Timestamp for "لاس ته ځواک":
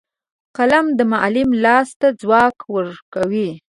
1.63-2.57